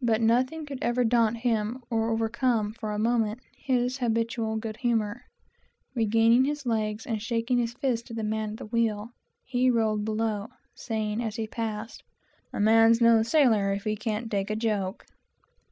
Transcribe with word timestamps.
But 0.00 0.20
nothing 0.20 0.64
could 0.64 0.78
ever 0.80 1.02
daunt 1.02 1.38
him, 1.38 1.82
or 1.90 2.08
overcome, 2.08 2.72
for 2.72 2.92
a 2.92 3.00
moment, 3.00 3.40
his 3.56 3.98
habitual 3.98 4.56
good 4.58 4.76
humor. 4.76 5.22
Regaining 5.92 6.44
his 6.44 6.64
legs, 6.64 7.04
and 7.04 7.20
shaking 7.20 7.58
his 7.58 7.72
fist 7.74 8.12
at 8.12 8.16
the 8.16 8.22
man 8.22 8.50
at 8.50 8.56
the 8.58 8.66
wheel, 8.66 9.08
he 9.42 9.72
rolled 9.72 10.04
below, 10.04 10.50
saying, 10.76 11.20
as 11.20 11.34
he 11.34 11.48
passed, 11.48 12.04
"A 12.52 12.60
man's 12.60 13.00
no 13.00 13.24
sailor, 13.24 13.72
if 13.72 13.82
he 13.82 13.96
can't 13.96 14.30
take 14.30 14.50
a 14.50 14.54
joke." 14.54 15.04